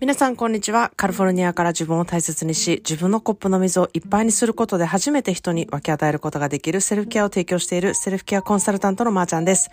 [0.00, 0.92] 皆さん、こんにちは。
[0.94, 9.70] カリフォルニアから自分を大切にし、自分のコップの水をいっぱいにすることで初めて人に分け与えることができるセルフケアを提供しているセルフケアコンサルタントのまーちゃんです。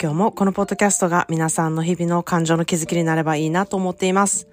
[0.00, 4.48] 今日もこのポッドキャストが皆さんの日々の感情の気づきになればいいなと思っています。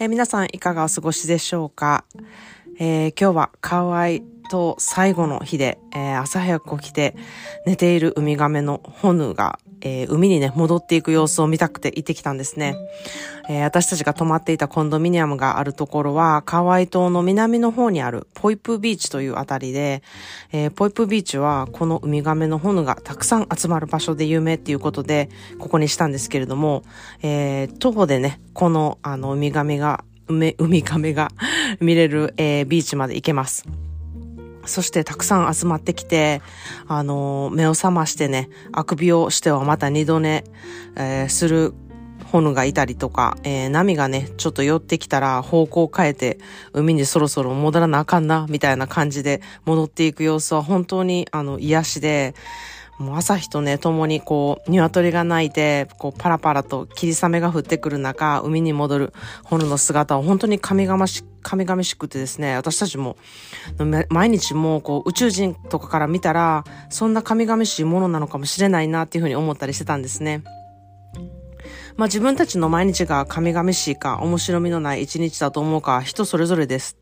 [0.00, 2.04] えー、皆さん、いかがお過ごしでしょうか、
[2.80, 7.14] えー、今日はカワイと最後の日で、えー、朝早く起きて
[7.64, 12.76] 寝ているウミガメのホヌがえー、海にね、戻っていく様子を見たくて行ってきたんですね。
[13.48, 20.02] えー、私たちが泊まっていたコンドミニアムがあるところは、カワイ島の南の方にあるポイプビーチというあたりで、
[20.52, 26.82] えー、ポイプビーチはこのウミガメのホヌがたくさん集まる場所で有名っていうことで、ここにしたんですけれども、
[27.22, 31.30] えー、徒歩でね、この、あの、ウミガメが、ウミガメが
[31.80, 33.87] 見れる、えー、ビーチまで行けます。
[34.68, 36.42] そしてたくさん集まってきて、
[36.86, 40.44] あの、目を覚ましてね、あくびをしてはまた二度寝、
[40.96, 41.74] えー、する
[42.30, 46.38] 炎がいたりとか、えー、波がね、ちょっと寄ってきたら方向を変えて、
[46.72, 52.34] 海にそろそろ戻らなあかんな、みたいな感じで戻っていく様子は本当にあの癒しで、
[52.98, 59.12] もう朝日とね、共にこう、鶏が鳴いて、こう、パラパラと霧雨が降ってくる中、海に戻る
[59.44, 63.16] 炎の姿を本当に神々し、神々しくてですね、私たちも、
[64.10, 70.42] 毎日もう、こう、宇宙人とかから見たら、そんな神々しいものなのかもしれないなっていうふうに思ったりしてたんですね。
[71.96, 76.96] まあ自分たちの毎日が神々しいか、面白みのない一日だと思うか、人それぞれです。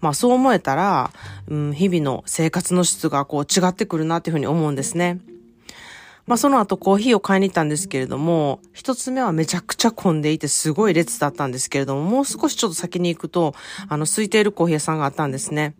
[0.00, 1.12] まあそう思えたら、
[1.48, 5.20] うん、日々の生活の質がこう違ってくるなっていうふうに思うんですね。
[6.30, 13.52] まあその後コーヒーを買いに行ったんですけれども、一つ目はめちゃくちゃ混んでいてすごい列だったんですけれども、もう少しちょっと先に行くと、
[13.88, 15.74] あの、空いているコーヒー屋さんがあったんですね。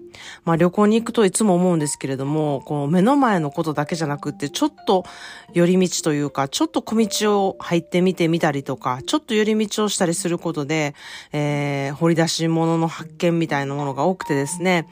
[0.44, 5.04] まあ旅行に行くといつも思うんですけれども、この目の前のことだけじゃなくって、ちょっと
[5.52, 10.96] 寄り道というか、ちょっと小道を入ってみてみたりとか、ちょっと寄り道をしたりすることで、
[11.32, 14.88] えー、掘り出し物の発見みたいなものが多くてですね、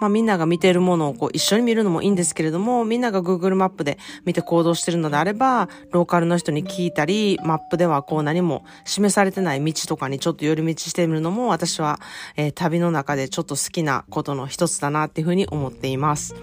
[0.00, 11.98] まあみんなが見ているものをこう一緒に見るのもいいんですけれども、みんなが Google マップで見て行動してるのであれば、ローカルの人に聞いたり、マップではこう何も示されてない道とかにちょっと寄り道してみるのも、私は、
[12.36, 16.34] えー、旅の中でちょっと好きなことの一つだなっていうふうに思っています。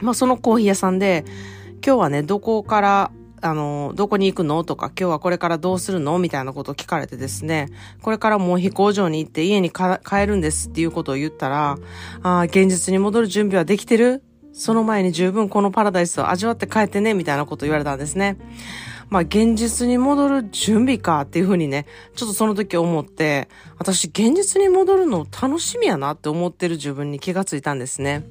[0.00, 1.24] まあ、そのコーヒー屋さんで、
[1.84, 3.10] 今日はね、どこから、
[3.42, 7.68] あの、どこに行くのとか、今日はこれからどうするのみたいなことを聞かれてですね、
[8.02, 11.78] これからもう飛行場に行って家に帰るんですっていうことを言ったら、
[12.22, 14.22] あ現実に戻る準備はできてる
[14.56, 18.38] その前に十分このパラダイスを味わって帰ってね、みたいなこと言われたんですね。
[19.10, 21.84] まあ現実に戻る準備かっていうふうにね、
[22.16, 28.24] ちょっとその時思って、私現実に戻るの楽しみやなって思ってる自分に気がついたんですね。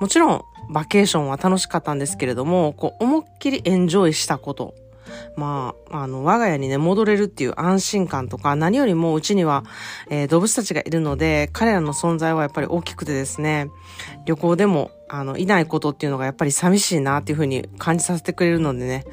[0.00, 4.74] もちろん、バケーションは楽しかったんですけれども、こう、思いっきりエンジョイしたこと
[5.36, 9.64] まあ、あの、我が家にね、戻れるっていう安心感とか、何よりもうちには、
[10.10, 13.70] えー、動物たちがいるので、彼らの存在はやっぱり大きくてですね、
[14.26, 19.04] 旅行でも、あの、いないことっていうのがやっぱり寂しいなっていうふうに感じさせてくれるのでね、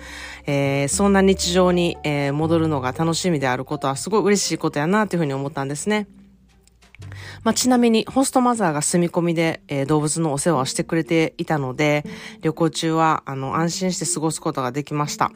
[0.46, 6.08] えー、そんな日常に、えー、戻るのが楽しみであることはすごい嬉しいことやなっていうふうに思ったんですね。
[7.44, 12.04] まあ、ちなみに、ホストマザーが住み込みで、えー、動物のお世話をしてくれていたので、
[12.42, 15.32] 旅行中は、あの、安心して過ごすことができました。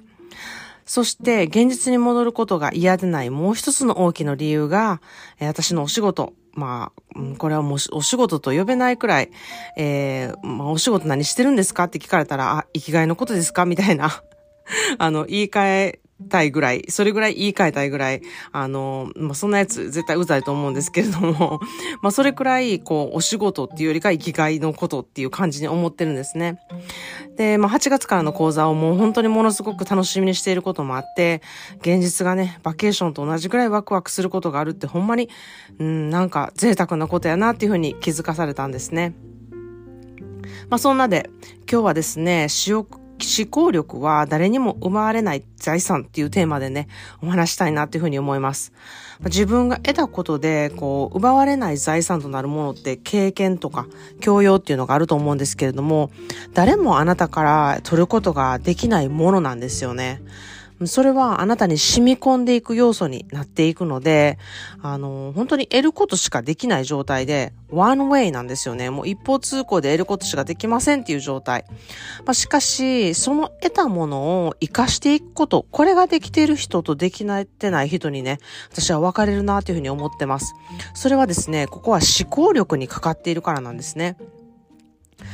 [0.85, 5.01] そして、現実に戻ることが嫌でないもう一つの大きな理由が、
[5.40, 6.34] 私のお仕事。
[6.56, 9.29] まあ、これはもうお仕事と呼べないくらい、
[9.78, 11.84] えー、まあ、お仕事何してるんですか？
[11.85, 13.66] って聞かれたら、あ、生きがいのことですか？
[13.66, 14.23] みたいな。
[14.97, 18.22] あの、言い換えたいぐらい、それぐらい言い換えたいぐらい、
[18.52, 21.62] あの、まあ、そんなやつ絶対うざいと思うんですけれども、
[22.02, 26.59] まあ、それくらい、こう、お仕事っていうよりか生きがいのことっていう感じに思ってるんですね。
[27.38, 31.41] で、まあ、8月からの講座をもう本当にものすごく楽しみにしていることもあって、
[31.80, 35.30] 現実がね、バケーションと同じぐらいワクワクすることがあるってほんまに、
[35.80, 39.13] うん、なんか贅沢なことやなっていうふうに気づかされたんですね。
[40.69, 41.30] まあ、そんなで、
[41.72, 42.47] 今日はですね、
[43.25, 46.88] 思考力は誰にも奪われない財産っていうテーマでね、
[47.21, 48.74] お話したいなっていうふうに思います。
[49.25, 53.88] 自分が得たことで、こう、奪われない財産となるものって経験とか
[54.21, 56.10] 教養っていうのがあると思うんですけれども、
[56.54, 60.22] 誰もあなたから取ることができないものなんですよね。
[60.85, 64.37] それはあなたに染み込んでいく要素になっていくので、
[64.81, 68.89] あの、本当に得ることしかできない状態で、ワンウェイなんですよね。
[68.89, 71.65] もう一方通行で得ることしかできませんっていう状態。
[72.25, 78.39] まあ、しかし、その得たものを活かしていくこと、これができている人とできないってない人にね、
[78.71, 80.53] 私は分かれるなというふうに思ってます。
[80.93, 84.17] それはですね、ここは思考力にかかっているからなんですね。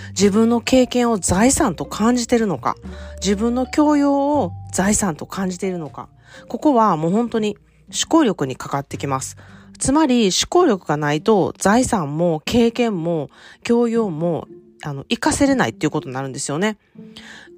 [0.09, 2.75] 自分の経験を財産と感じているのか、
[3.21, 6.09] 自分の教養を財産と感じているのか、
[6.47, 9.37] ここはもう本当に思考力にかかってきます。
[9.77, 13.29] つまり思考力がないと財産も経験も
[13.63, 14.47] 教養も
[14.83, 16.77] あの、活かせれないっていうことになるんですよね。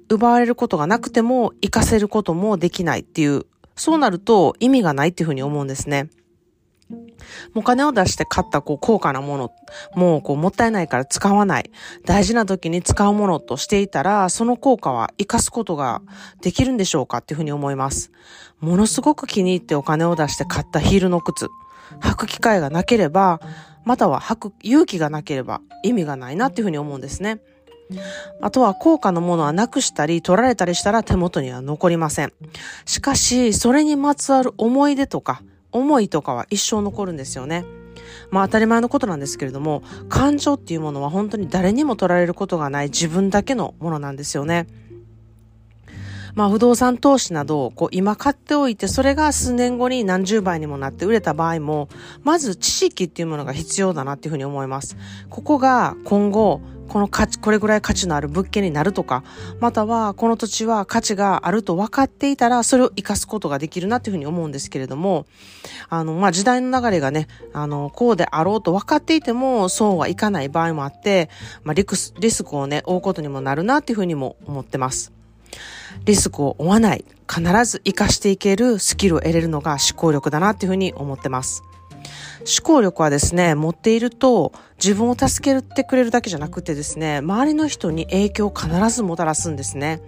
[0.08, 3.44] 奪われることがなくても活かせることもできないっていう、
[3.76, 6.08] そうなると意味がないっていうふうに思うんですね。
[7.54, 9.52] お金を出して買ったこう高価なもの、
[9.94, 11.70] もうこうもったいないから使わない。
[12.04, 16.02] 大事な時に使うものとしていたら、その効果は活かすことが
[16.40, 18.10] できるんでしょうかっていうふうに思います。
[18.60, 21.48] ものすごく気に入ってお金を出して買ったヒールの靴。
[22.00, 23.40] 履く機会がなければ、
[23.84, 27.40] または履く勇気がなければ意味がないなっていうふうに思うんですね。
[28.42, 32.32] あとは高価なものはなくしたり取られたりしたら手元には残りません。
[32.84, 35.42] しかし、それにまつわる思い出とか、
[35.72, 37.64] 思いとかは一生残るんですよね。
[38.30, 44.66] まあ当たり前のことなんですけれども、感情っていうものは本当に誰にも取られることがない自分だけのものなんですよね。
[46.38, 51.88] まあ不動産投資など、こう今買っておいて、それが数年後に何十倍にもなって売れた場合も、
[52.22, 54.96] まず知識っていうものが必要だなっていうふうに思います。
[55.30, 59.24] ここが今後、この価値、これぐらい価値のある物件になるとか、
[59.58, 65.26] またはこの土地は価値があると分かっていたら、それを活かすことができるなっていうふうに思うんですけれども、
[65.88, 71.30] あの、まあ、時代の流れがね、あの、こうであろうと分かっていても、そうはいかない場合もあって、
[71.64, 75.10] まあ、リスリスクをね、負うことにもなるなっていうふうにも思ってます。
[76.04, 81.62] リスクを負わない、必ず活かしていけるスキルを得れるのが思考力だなっていうふうに思ってます。
[82.40, 84.52] 思考力はですね、持っていると
[84.82, 90.00] 自分を助けてくれるだけじゃなくてですね、周りの人に影響を必ずもたらすんですね。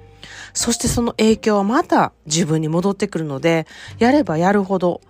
[0.55, 3.67] そしてその影響はまた自分に戻ってくるので、
[3.99, 5.01] やればやるほど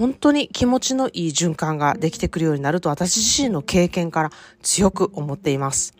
[0.00, 4.30] 本当に気持ちのいい循環ができてくるようになると私自身の経験から
[4.62, 5.94] 強く思っています。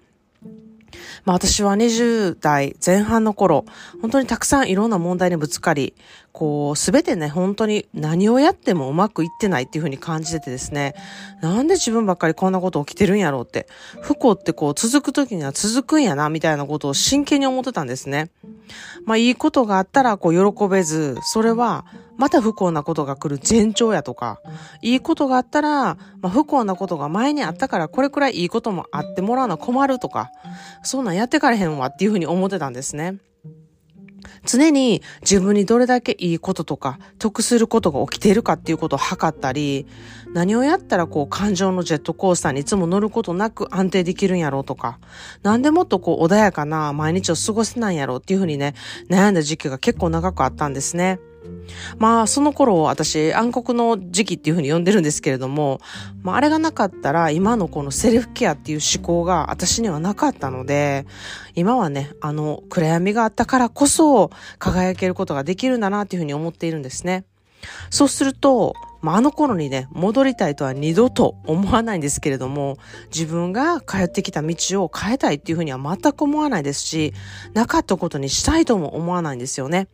[1.25, 3.65] まあ私は20代前半の頃、
[4.01, 5.95] 本当にたくさんいろんな問題にぶつかり、
[6.33, 10.95] こう、すべてね、本当に何をやってもうまくいってないっていうふうに感じててですね、
[11.41, 13.67] なんで自分ばっかりこんなこと起きてるんやろうって、
[14.01, 18.31] 不幸ってこう続く時には続くんやな、みたいなことを真剣に思ってたんですね。
[19.05, 21.85] まあいいことがあったらこう喜べず、それは
[22.17, 24.41] また不幸なことが来る前兆やとか、
[24.83, 30.31] いいことがあったら、まあ、不幸なことが前にあったからこれくらいいいこともあってもらうのは困るとか、
[30.83, 33.17] そんなんやってかれへんわっていうふうに思ってたんですね。
[34.45, 39.87] 常に自分にどれだけいいこととか得することが起きているかっていうことを測ったり、
[40.33, 44.99] 何をやったらこう感情のジェットコースターにいつも乗ることなく安定できるんやろうとか、
[45.43, 48.75] なんでもっとこう穏やかな毎日を過ごせないんやろうっていうふうにね、
[49.09, 51.19] 悩んだ時期が結構長くあったんですね。
[51.99, 55.81] まあ、その頃私、暗黒の時期っていうふうに呼んでるんですけれども、
[56.23, 61.07] まあ、あれがなかったら、今のこのセルフケアっていう思考が私にはなかったので、
[61.55, 67.25] 今はね、あの、暗闇があったからこそ、輝けることができるんだなっていうふうに思っているんですね。
[67.91, 72.77] そうすると、まあ、あの頃にね、戻りたいとは二度と思わないんですけれども、
[73.13, 77.15] 自分が通ってきた道を変えたいっていうふうには全く思わないですし、
[77.55, 79.89] なかったことにしたいとも思わないんですよね。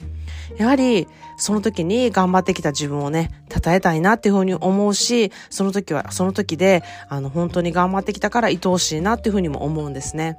[0.57, 1.07] やはり、
[1.37, 10.39] その時に頑張ってきた自分をね、称えたいなっていうふうに思うし、その時はその時で、あの、本当に頑張ってきたから愛おしいなっていうふうにも思うんですね。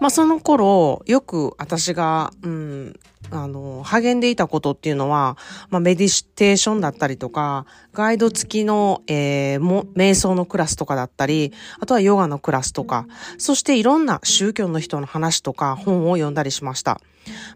[0.00, 3.00] まあその頃、よく私が、うん、
[3.32, 5.36] あの、励んでいたことっていうのは、
[5.70, 13.06] まあメディテーションだったりとか、ガイド付きの、えー、も、瞑想のクラスとかだったり、あとはヨガのクラスとか、
[13.38, 17.00] そしていろんな宗教の人の話とか本を読んだりしました。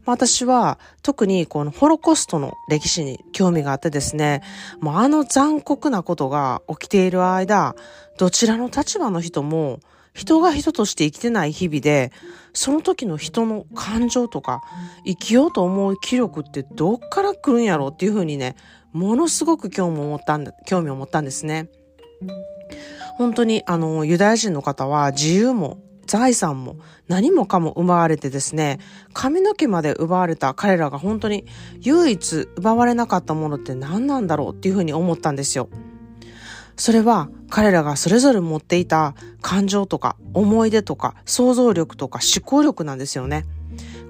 [0.05, 4.43] まあ、私は特にこのホロコストの歴史に興味があってですね、
[4.81, 7.75] もうあの残酷なことが起きている間、
[8.19, 9.81] どちらの立場の人も
[10.17, 12.11] 人が人として生きてない日々で、
[12.55, 14.63] その時の人の感情とか、
[15.05, 18.57] 生きようと思う気力ってどっから来るんやろうっていうふうにね、
[18.95, 21.69] ものすごく興味を持ったんだ、興味を持ったんですね。
[23.19, 26.77] 本当に、あの、ユダヤ人の方は自由も財産も
[27.09, 28.79] 何もかも奪われてですね、
[29.13, 31.45] 髪の毛まで奪われた彼らが本当に
[31.81, 35.69] 唯一奪われなかったものって何なんだろうっていうふうに思ったんですよ。
[36.77, 43.45] それは彼らがそれぞれ持っていた感情とか思い出とか想像力とか思考力なんですよね。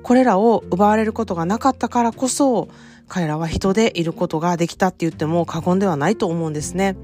[0.03, 2.69] これらを奪われることがなかったからこそ
[3.09, 6.97] 彼らは人でいることができたって言っても過言ではないと思うんですね。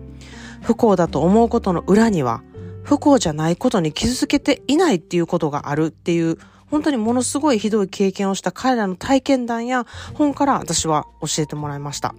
[0.62, 2.42] 不幸だと思うことの裏には
[2.84, 6.38] 不幸じゃないことに気づけていないっていうことがあるっていう
[6.70, 12.14] 本当にものすごいひどい経験をした彼らの体験談や本から私は教えてもらいました。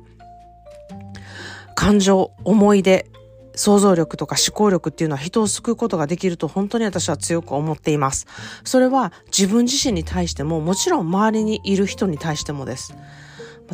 [1.75, 3.07] 感情、思い出、
[3.55, 8.27] 想像力とか思考力っていうのは人を救うことができると本当に私は強く思っています。
[8.63, 12.95] それは自分自身に対してももちろん周りにいる人に対してもです。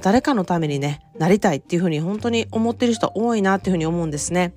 [0.01, 4.53] 誰かのためにね、なりたいっていうふうに本当に思ってる人多いなっていうふうに思うんですね。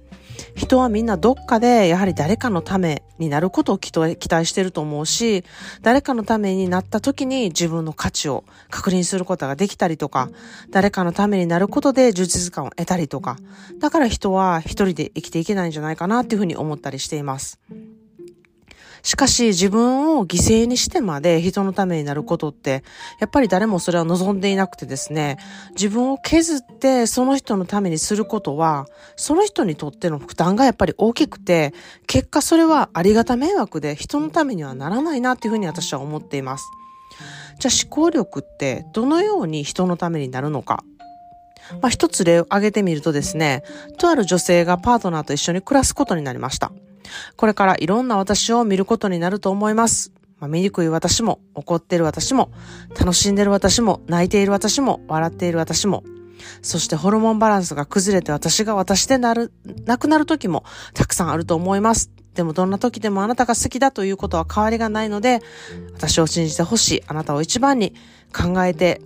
[0.55, 5.45] 人はみんなどっかでやはり誰かのためになることを期待してると思うし、
[5.83, 10.31] 誰かのためになった時に自分の価値を確認することができたりとか、
[10.71, 13.37] 誰かのためになることで充実感を得たりとか、
[13.79, 17.59] だから人は一人で生きていけないんじゃないかなっていうふうに思ったりしています。
[19.03, 22.85] しかし自分を犠牲にしてまで人のためになることって、
[23.19, 25.39] やっぱり誰もそれは望んでいなくてですね、
[25.73, 31.75] 自分を削ってその人のためにすることは、その人にとっての負担がやっぱり大きくて、
[32.07, 36.65] 結果それはありがた迷惑で人のためにはならないなっていうふうに私は思っています。
[37.59, 40.83] じゃあ思考力ってどのように人のためになるのか
[41.81, 43.63] まあ、一つ例を挙げてみるとですね、
[43.99, 46.73] とある女性がパートナーと一緒に暮らすことになりました。
[47.37, 50.13] これからいろんな私を見ることになると思います。
[50.39, 52.51] まあ、醜い私も、怒ってる私も、
[52.99, 56.03] 楽しんでる私も、泣いている私も、笑っている私も、
[56.63, 59.53] そしてホルモンバランスが崩れて私が私でなる、
[59.85, 62.11] なくなる時もたくさんあると思います。
[62.35, 65.41] でもどんな時でもあなたが好きだということは変わりがないので、
[65.95, 67.03] 私を信じてほしい。
[67.07, 67.95] あなたを一番に
[68.35, 69.03] 考えて、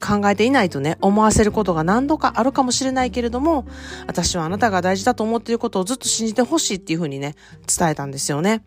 [0.00, 3.66] 考えていないとね、思わせることが何度かあるかもしれないけれども、
[4.06, 7.34] 私はあなたが大事だと思っていることをずっと信じてほしいっていうふうにね、
[7.66, 8.62] 伝えたんですよね。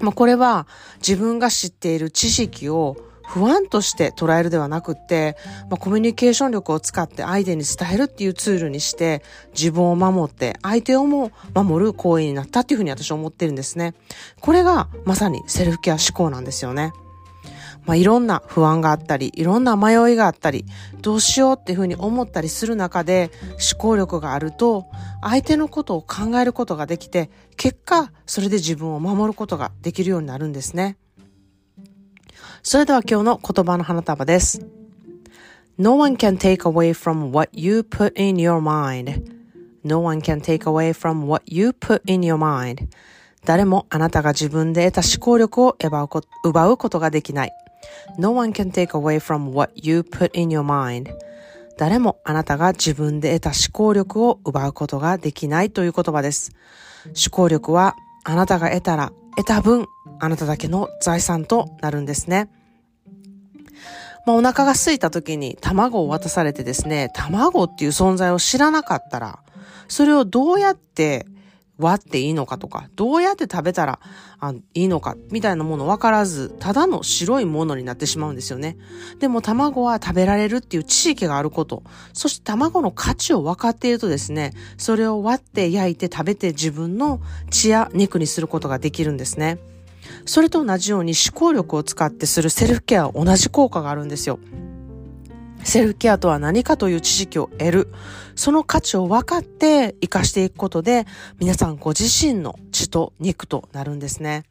[0.00, 0.66] まあ、これは
[0.98, 5.36] 自分が知っている知識を不安として捉えるではなくって、
[5.68, 13.94] まあ、コミュニケーション力を使って相手に伝えるっていうツールにして、自分を守って相手をも守る行為になったっていうふうに私は思ってるんですね。
[14.40, 16.92] これがまさにセルフケア思考なんですよね。
[17.86, 20.66] まあ、いろんな不安があったり、いろんな迷いがあったり、
[21.00, 23.30] どうしようっていうふうに思ったりする中で、
[23.72, 24.86] 思考力があると、
[25.22, 30.96] 相手のことを考えることができて、結果、それで自分を守ることができるようになるんですね。
[32.62, 34.66] それでは今日の言葉の花束です。
[35.78, 40.92] No one can take away from what you put in your mind.No one can take away
[40.92, 42.88] from what you put in your mind.
[43.44, 45.76] 誰もあなたが自分で得た思考力を
[46.42, 47.52] 奪うことができない。
[48.18, 51.12] No one can take away from what you put in your mind.
[51.76, 56.52] 誰もあなたが自分で得た思考力を奪うことができないという言葉です。
[57.06, 59.86] 思考力はあなたが得たら得た分、
[60.18, 62.48] あなただけの財産となるんですね。
[64.24, 69.38] まあ、お腹が空いた時に卵を渡されてですね、卵っていう存在を知らなかったら、
[69.88, 71.26] それをどうやって
[71.78, 74.00] 割っていいのかとか、どうやって食べたら
[74.38, 78.76] あいいのか、みたいなもの分からず、ただの白いものになってしまうんですよね。
[79.18, 89.58] でも卵は食べられるっていう知識があること、そして卵の価値を分かっているとですね、それを割って焼いて食べて自分の血や肉にすることができるんですね。
[90.24, 94.38] それと同じように思考力を使ってするセルフケアは同じ効果があるんですよ。
[95.66, 97.92] セルフケアとは何かという知識を得る。
[98.36, 101.06] その価値を分かって活かしていくことで、
[101.40, 104.44] 皆さんご自身の血と肉となるんですね。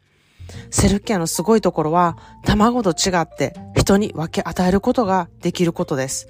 [0.69, 6.27] セルフケアのすごいところは、卵と違って人に分け与えることができることです。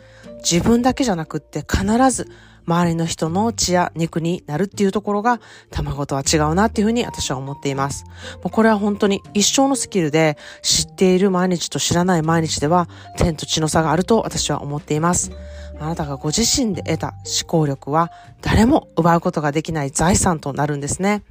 [0.50, 2.30] 自分だけじゃなくって必ず
[2.68, 5.40] 周りの人の血や肉になるっていうところが
[5.72, 8.06] 卵とは違うなっていうふうに私は思っています。
[8.44, 15.32] もうこれは本当に一生のスキルで知っている毎日と知らない毎日では天と地の差があると私は思っています。
[15.80, 21.24] あなたがご自身で得た思考力は誰も奪うことができない財産となるんですね。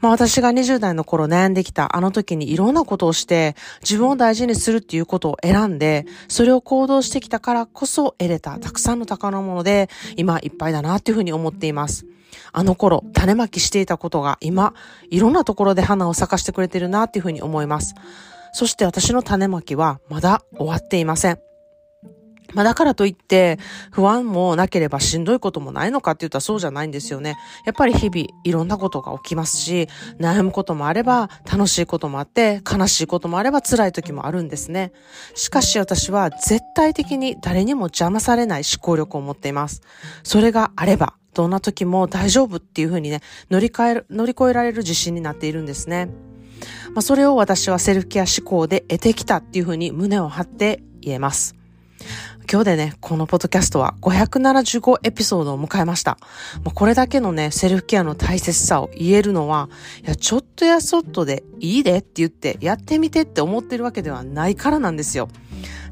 [0.00, 12.06] まあ私が20代の頃悩んできたあの時にいろんなことをして自分を大事にするっていうことを選んでそれを行動してきたからこそ得れたたくさんの宝物で今いっぱいだなっていうふうに思っています。
[12.52, 14.74] あの頃種まきしていたことが今
[15.10, 17.94] いろんなところで花を咲かしてくれてるなっていうふうに思います。
[18.52, 21.51] そして私の種まきはまだ終わっていません。
[22.54, 23.58] まあだからといって、
[23.90, 27.36] 不安もなければしんどいこともないのかって言ったらそうじゃないんですよね。
[27.64, 34.92] やっぱり日々いろんなことが起きますし、悩むこともあれば、楽しいこともあって、悲しいこともあれば辛い時もあるんですね。
[35.34, 39.82] しかし私は絶対的に誰にも邪魔されない思考力を持っています。
[40.22, 46.10] それがあれば、どんな時も大丈夫っていうふうにね、乗り換える、乗り越えられる自信になっているんですね。
[46.94, 51.56] まあそれを私はセルフケア思考で得てきたっていうふうに胸を張って言えます。
[52.50, 56.18] 今日でね、このポッドキャストは575エピソードを迎えました。
[56.64, 59.68] まあ、これだけのね、セルフケアの大切さを言えるのは、
[60.04, 65.28] いや、ちょっとやそっとでいいでって言って、やってみてって思ってるわけではないからなんですよ。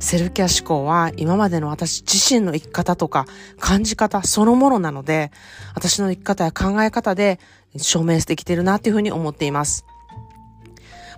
[0.01, 3.27] セルフケア思考は今までの私自身の生き方とか
[3.59, 5.31] 感じ方そのものなので、
[5.75, 7.39] 私の生き方や考え方で
[7.77, 9.85] 証明できてるなっていうふうに思っています。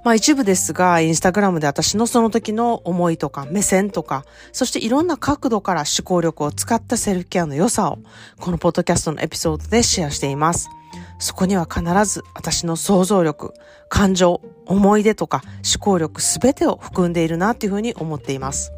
[0.04, 7.99] まあ一部ですが、インスタグラムで私のその時の思いとか目線とか、そしていろんな角度から思考力を使ったセルフケアの良さを、
[8.40, 10.68] このポッドキャストのエピソードでシェアしています。
[11.21, 13.54] そこには必ず私の想像力、
[13.88, 15.42] 感情、思い出とか
[15.73, 18.73] 思考力すべてを含んでいるなっていうふうに思っています。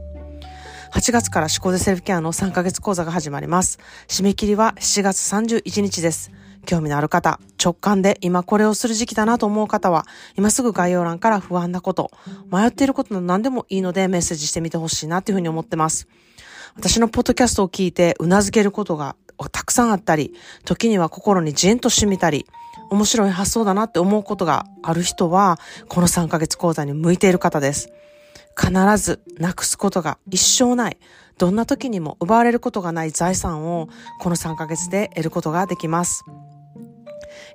[0.92, 3.78] 8月から思考でセルフケアの3ヶ月講座が始まります。
[4.08, 6.30] 締め切りは7月31日です。
[6.64, 10.06] 興味のある方、直感で今これをする時期だなと思う方は、
[10.36, 12.10] 今すぐ概要欄から不安なこと、
[12.50, 16.08] 迷っていることなど何でもいいのでメッセージしてみてほしいなというふうに思ってます。
[16.76, 19.14] 私のポッドキャストを聞いて頷けることが
[19.52, 22.46] たくさんあったり、時には心にじんとしみたり、
[22.90, 27.90] 面白い発想だなって思うことがある人は、この3ヶ月講座に向いている方です。
[28.56, 30.98] 必ずなくすことが一生ない。
[31.38, 33.88] どんな時にも奪われることがない財産を
[34.20, 36.24] この3ヶ月で得ることができます。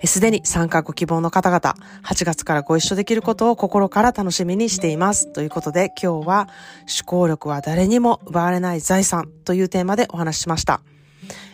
[0.05, 5.31] すでに参加ご希望の方々、8月からご一緒できることを心から楽しみにしています。
[5.31, 6.47] ということで今日は
[7.01, 10.81] 思考力は誰にも奪われない財産というテーマでお話ししました。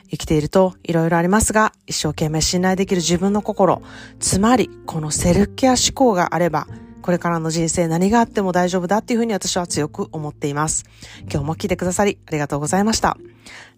[0.09, 3.81] 生きていると色々ありますが、一生懸命信頼できる自分の心、
[4.19, 6.67] つまりこのセルフケア思考があれば、
[7.04, 10.84] これからの人生何があっても大丈夫だっていうふうに私は強く思っています。
[11.22, 13.16] 今日も聞いてくださりありがとうございました。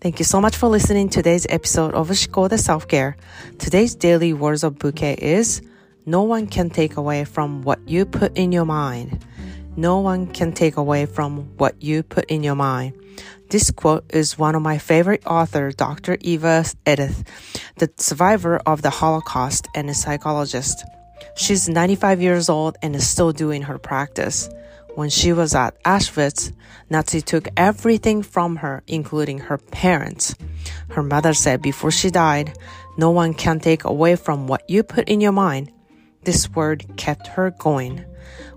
[0.00, 3.14] Thank you so much for listening to today's episode of 思考で Self-Care.
[3.58, 5.62] Today's daily words of bouquet is
[6.04, 9.20] No one can take away from what you put in your mind.
[9.76, 12.94] No one can take away from what you put in your mind.
[13.48, 16.18] This quote is one of my favorite authors, Dr.
[16.20, 17.22] Eva Edith,
[17.76, 20.84] the survivor of the Holocaust and a psychologist.
[21.35, 24.49] She's 95 years old and is still doing her practice.
[24.95, 26.53] When she was at Auschwitz,
[26.89, 30.35] Nazi took everything from her, including her parents.
[30.89, 32.57] Her mother said before she died,
[32.97, 35.71] no one can take away from what you put in your mind.
[36.23, 38.03] This word kept her going.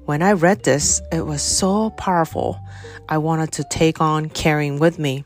[0.07, 2.59] When I read this, it was so powerful.
[3.07, 5.25] I wanted to take on carrying with me.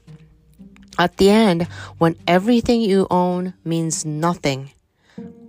[0.98, 4.72] At the end, when everything you own means nothing,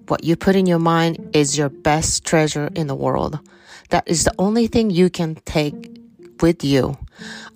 [0.07, 3.39] what you put in your mind is your best treasure in the world.
[3.89, 5.99] That is the only thing you can take
[6.41, 6.97] with you.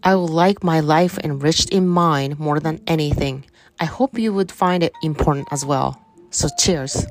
[0.03, 3.45] I would like my life enriched in mind more than anything.
[3.79, 5.99] I hope you would find it important as well.
[6.31, 7.05] So cheers.